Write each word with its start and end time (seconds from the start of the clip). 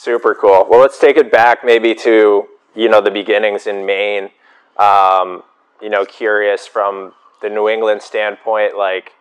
Super 0.00 0.34
cool. 0.34 0.66
Well, 0.66 0.80
let's 0.80 0.98
take 0.98 1.18
it 1.18 1.30
back 1.30 1.62
maybe 1.62 1.94
to 1.96 2.48
you 2.74 2.88
know 2.88 3.02
the 3.02 3.10
beginnings 3.10 3.66
in 3.66 3.84
Maine. 3.84 4.30
Um, 4.78 5.42
you 5.82 5.90
know, 5.90 6.06
curious 6.06 6.66
from 6.66 7.12
the 7.42 7.50
New 7.50 7.68
England 7.68 8.00
standpoint, 8.00 8.78
like 8.78 9.12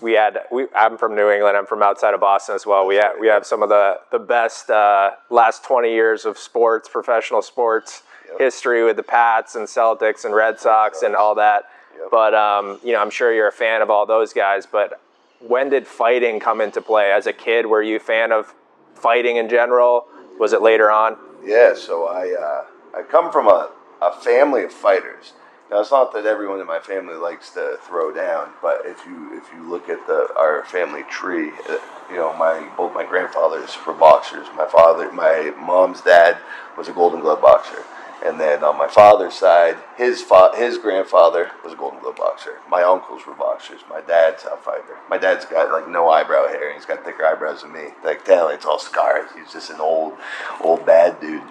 we 0.00 0.12
had. 0.12 0.38
We, 0.50 0.68
I'm 0.74 0.96
from 0.96 1.14
New 1.14 1.28
England. 1.28 1.58
I'm 1.58 1.66
from 1.66 1.82
outside 1.82 2.14
of 2.14 2.20
Boston 2.20 2.54
as 2.54 2.64
well. 2.64 2.86
We 2.86 2.94
have 2.94 3.16
we 3.20 3.26
have 3.26 3.44
some 3.44 3.62
of 3.62 3.68
the 3.68 4.00
the 4.10 4.18
best 4.18 4.70
uh, 4.70 5.10
last 5.28 5.64
20 5.64 5.92
years 5.92 6.24
of 6.24 6.38
sports, 6.38 6.88
professional 6.88 7.42
sports 7.42 8.04
Yep. 8.26 8.38
history 8.38 8.82
with 8.84 8.96
the 8.96 9.02
Pats 9.02 9.54
and 9.54 9.68
Celtics 9.68 10.24
and 10.24 10.34
Red 10.34 10.58
Sox 10.58 11.02
and 11.02 11.14
all 11.14 11.34
that. 11.34 11.64
Yep. 11.98 12.08
But 12.10 12.32
um, 12.32 12.80
you 12.82 12.94
know, 12.94 13.02
I'm 13.02 13.10
sure 13.10 13.34
you're 13.34 13.48
a 13.48 13.52
fan 13.52 13.82
of 13.82 13.90
all 13.90 14.06
those 14.06 14.32
guys. 14.32 14.64
But 14.64 14.98
when 15.40 15.68
did 15.68 15.86
fighting 15.86 16.40
come 16.40 16.62
into 16.62 16.80
play? 16.80 17.12
As 17.12 17.26
a 17.26 17.34
kid, 17.34 17.66
were 17.66 17.82
you 17.82 17.96
a 17.96 18.00
fan 18.00 18.32
of 18.32 18.54
fighting 18.94 19.36
in 19.36 19.48
general? 19.48 20.06
Was 20.38 20.52
it 20.52 20.62
later 20.62 20.90
on? 20.90 21.16
Yeah, 21.44 21.74
so 21.74 22.06
I 22.06 22.32
uh, 22.32 22.64
I 22.98 23.02
come 23.02 23.30
from 23.30 23.46
a, 23.48 23.70
a 24.00 24.12
family 24.12 24.64
of 24.64 24.72
fighters. 24.72 25.32
Now 25.70 25.80
it's 25.80 25.90
not 25.90 26.12
that 26.12 26.26
everyone 26.26 26.60
in 26.60 26.66
my 26.66 26.78
family 26.78 27.14
likes 27.14 27.50
to 27.50 27.78
throw 27.82 28.12
down, 28.12 28.50
but 28.60 28.82
if 28.84 29.04
you 29.06 29.36
if 29.36 29.52
you 29.54 29.68
look 29.68 29.88
at 29.88 30.06
the 30.06 30.28
our 30.36 30.64
family 30.64 31.02
tree, 31.04 31.50
uh, 31.68 31.78
you 32.10 32.16
know 32.16 32.34
my 32.36 32.68
both 32.76 32.94
my 32.94 33.04
grandfathers 33.04 33.76
were 33.86 33.94
boxers. 33.94 34.46
My 34.56 34.66
father, 34.66 35.10
my 35.12 35.52
mom's 35.58 36.00
dad 36.00 36.38
was 36.76 36.88
a 36.88 36.92
Golden 36.92 37.20
Glove 37.20 37.40
boxer, 37.40 37.82
and 38.24 38.38
then 38.38 38.62
on 38.62 38.76
my 38.76 38.88
father's 38.88 39.34
side, 39.34 39.76
his 39.96 40.22
fa- 40.22 40.52
his 40.54 40.78
grandfather 40.78 41.50
was 41.64 41.72
a 41.72 41.76
Golden 41.76 41.93
boxer. 42.14 42.58
My 42.68 42.82
uncles 42.82 43.26
were 43.26 43.34
boxers. 43.34 43.80
My 43.88 44.00
dad's 44.00 44.44
a 44.44 44.56
fighter. 44.56 44.98
My 45.08 45.18
dad's 45.18 45.44
got 45.44 45.70
like 45.72 45.88
no 45.88 46.08
eyebrow 46.08 46.48
hair, 46.48 46.72
he's 46.74 46.86
got 46.86 47.04
thicker 47.04 47.24
eyebrows 47.24 47.62
than 47.62 47.72
me. 47.72 47.88
Like 48.02 48.24
Taylor, 48.24 48.52
it's 48.52 48.64
all 48.64 48.78
scars. 48.78 49.30
He's 49.36 49.52
just 49.52 49.70
an 49.70 49.80
old, 49.80 50.14
old 50.60 50.84
bad 50.86 51.20
dude 51.20 51.42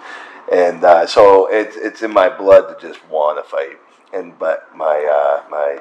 and 0.52 0.84
uh, 0.84 1.06
so 1.06 1.46
it's 1.50 1.76
it's 1.76 2.02
in 2.02 2.12
my 2.12 2.28
blood 2.28 2.68
to 2.68 2.86
just 2.86 3.04
want 3.08 3.42
to 3.42 3.48
fight. 3.48 3.78
And 4.12 4.38
but 4.38 4.74
my 4.76 5.04
uh, 5.04 5.48
my 5.50 5.80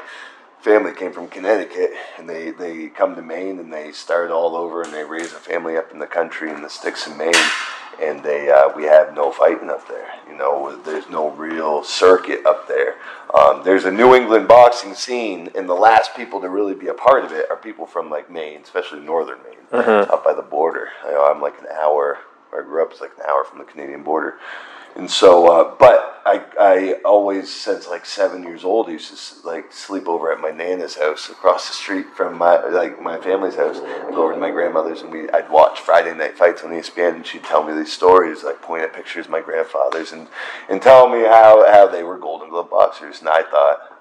family 0.64 0.94
came 0.94 1.12
from 1.12 1.28
Connecticut, 1.28 1.92
and 2.18 2.28
they 2.28 2.52
they 2.52 2.88
come 2.88 3.16
to 3.16 3.22
Maine, 3.22 3.60
and 3.60 3.72
they 3.72 3.92
start 3.92 4.32
all 4.32 4.56
over, 4.56 4.82
and 4.82 4.94
they 4.94 5.04
raise 5.04 5.34
a 5.34 5.38
family 5.38 5.76
up 5.76 5.92
in 5.92 6.00
the 6.00 6.08
country 6.08 6.50
in 6.50 6.62
the 6.62 6.70
sticks 6.70 7.06
of 7.06 7.18
Maine. 7.18 7.34
And 8.02 8.24
they 8.24 8.50
uh, 8.50 8.70
we 8.76 8.84
have 8.86 9.14
no 9.14 9.32
fighting 9.32 9.70
up 9.70 9.88
there. 9.88 10.08
You 10.28 10.36
know, 10.36 10.82
there's 10.84 11.08
no 11.10 11.30
real 11.30 11.84
circuit 11.84 12.44
up 12.46 12.68
there. 12.68 12.96
Um, 13.38 13.62
there's 13.64 13.86
a 13.86 13.92
New 13.92 14.16
England 14.16 14.48
boxing 14.48 14.96
scene, 14.96 15.50
and 15.56 15.70
the 15.70 15.76
last 15.76 16.16
people 16.16 16.42
to 16.42 16.50
really 16.50 16.74
be 16.74 16.88
a 16.88 16.94
part 16.94 17.24
of 17.24 17.32
it 17.32 17.50
are 17.52 17.58
people 17.58 17.86
from 17.86 18.10
like 18.10 18.32
Maine, 18.32 18.62
especially 18.64 19.02
northern 19.02 19.40
Maine, 19.44 19.80
up 20.10 20.24
by 20.24 20.34
the 20.34 20.42
border. 20.42 20.88
Know, 21.04 21.26
I'm 21.26 21.42
like 21.42 21.60
an 21.60 21.68
hour 21.68 22.20
where 22.50 22.64
I 22.64 22.66
grew 22.66 22.82
up 22.82 22.94
is 22.94 23.02
like 23.02 23.12
an 23.18 23.26
hour 23.30 23.44
from 23.44 23.60
the 23.60 23.66
Canadian 23.66 24.04
border. 24.04 24.36
And 24.96 25.10
so, 25.10 25.48
uh, 25.48 25.76
but 25.78 26.13
I, 26.34 26.44
I 26.60 26.94
always, 27.06 27.54
since 27.54 27.88
like 27.88 28.06
seven 28.06 28.42
years 28.42 28.64
old, 28.64 28.90
used 28.90 29.14
to 29.14 29.48
like 29.48 29.72
sleep 29.72 30.08
over 30.08 30.32
at 30.32 30.40
my 30.40 30.50
nana's 30.50 30.96
house 30.96 31.30
across 31.30 31.68
the 31.68 31.76
street 31.76 32.08
from 32.16 32.38
my 32.38 32.66
like 32.70 33.00
my 33.02 33.20
family's 33.20 33.56
house. 33.56 33.80
I'd 33.80 34.16
go 34.16 34.24
over 34.24 34.34
to 34.34 34.40
my 34.40 34.50
grandmother's 34.50 35.02
and 35.02 35.12
we 35.12 35.30
I'd 35.30 35.50
watch 35.52 35.80
Friday 35.80 36.16
night 36.16 36.36
fights 36.36 36.64
on 36.64 36.72
ESPN, 36.72 37.16
and 37.16 37.26
she'd 37.26 37.44
tell 37.44 37.64
me 37.64 37.74
these 37.76 37.94
stories, 37.94 38.44
like 38.44 38.62
point 38.64 38.84
at 38.84 38.94
pictures 38.94 39.26
of 39.26 39.32
my 39.32 39.42
grandfathers, 39.42 40.12
and 40.12 40.28
and 40.70 40.82
tell 40.82 41.08
me 41.08 41.20
how 41.20 41.72
how 41.72 41.88
they 41.88 42.02
were 42.04 42.18
Golden 42.18 42.50
Glove 42.50 42.70
boxers. 42.72 43.20
And 43.20 43.30
I 43.30 43.44
thought, 43.44 43.93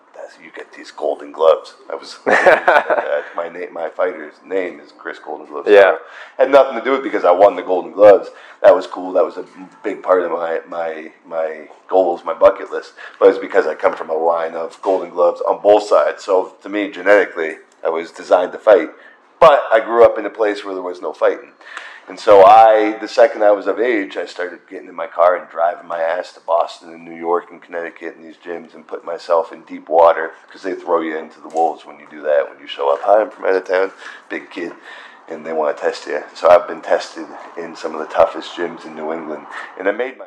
you 0.43 0.51
get 0.55 0.73
these 0.73 0.91
Golden 0.91 1.33
Gloves. 1.33 1.75
I 1.91 1.95
was 1.95 2.19
uh, 2.27 3.23
my 3.37 3.49
name, 3.49 3.73
my 3.73 3.89
fighter's 3.89 4.35
name 4.45 4.81
is 4.81 4.93
Chris 4.93 5.19
Golden 5.19 5.47
Gloves. 5.47 5.69
Yeah. 5.69 5.97
had 6.39 6.51
nothing 6.51 6.79
to 6.79 6.85
do 6.85 6.93
with 6.93 7.01
it 7.01 7.05
because 7.05 7.25
I 7.25 7.33
won 7.33 7.57
the 7.57 7.63
Golden 7.63 7.93
Gloves. 7.93 8.31
That 8.63 8.75
was 8.75 8.87
cool. 8.87 9.13
That 9.13 9.25
was 9.25 9.37
a 9.37 9.47
big 9.83 10.03
part 10.03 10.23
of 10.23 10.33
my 10.33 10.61
my 10.69 11.13
my 11.27 11.69
goals, 11.89 12.25
my 12.25 12.35
bucket 12.35 12.71
list. 12.71 12.95
But 13.19 13.29
it's 13.29 13.39
because 13.39 13.67
I 13.67 13.75
come 13.75 13.97
from 13.97 14.11
a 14.11 14.15
line 14.15 14.55
of 14.55 14.81
Golden 14.83 15.11
Gloves 15.11 15.41
on 15.43 15.63
both 15.63 15.85
sides. 15.85 16.25
So 16.25 16.57
to 16.63 16.69
me, 16.69 16.91
genetically, 16.91 17.57
I 17.85 17.89
was 17.89 18.11
designed 18.11 18.53
to 18.53 18.59
fight. 18.59 18.91
But 19.43 19.65
I 19.73 19.81
grew 19.81 20.05
up 20.05 20.19
in 20.19 20.25
a 20.25 20.31
place 20.31 20.65
where 20.65 20.73
there 20.73 20.85
was 20.85 21.03
no 21.03 21.13
fighting. 21.13 21.51
And 22.09 22.21
so 22.21 22.45
I, 22.45 22.97
the 23.01 23.09
second 23.09 23.43
I 23.43 23.51
was 23.51 23.67
of 23.67 23.81
age, 23.81 24.17
I 24.17 24.25
started 24.25 24.61
getting 24.71 24.87
in 24.87 24.95
my 24.95 25.09
car 25.09 25.35
and 25.37 25.51
driving 25.51 25.89
my 25.89 25.99
ass 25.99 26.33
to 26.35 26.41
Boston 26.47 26.91
and 26.93 27.05
New 27.05 27.17
York 27.17 27.51
and 27.51 27.61
Connecticut 27.61 28.15
and 28.15 28.25
these 28.25 28.37
gyms 28.37 28.73
and 28.73 28.87
putting 28.87 29.05
myself 29.05 29.51
in 29.53 29.63
deep 29.63 29.89
water 29.89 30.31
because 30.47 30.63
they 30.63 30.75
throw 30.75 31.01
you 31.01 31.19
into 31.19 31.41
the 31.41 31.49
wolves 31.49 31.85
when 31.85 31.99
you 31.99 32.07
do 32.09 32.23
that. 32.23 32.49
When 32.49 32.61
you 32.61 32.69
show 32.69 32.93
up, 32.93 33.01
hi, 33.03 33.21
I'm 33.21 33.33
from 33.33 33.47
out 33.47 33.57
of 33.57 33.67
town, 33.67 33.91
big 34.31 34.49
kid, 34.49 34.75
and 35.29 35.45
they 35.45 35.53
want 35.53 35.77
to 35.77 35.83
test 35.83 36.07
you. 36.07 36.23
So 36.37 36.49
I've 36.49 36.69
been 36.69 36.81
tested 36.81 37.27
in 37.59 37.75
some 37.75 37.97
of 37.97 37.99
the 37.99 38.15
toughest 38.15 38.55
gyms 38.55 38.87
in 38.87 38.95
New 38.95 39.13
England, 39.13 39.49
and 39.77 39.89
I 39.89 39.91
made 39.91 40.19
my 40.19 40.27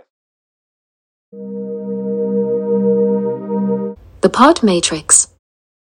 The 4.20 4.30
Pod 4.30 4.62
Matrix. 4.62 5.25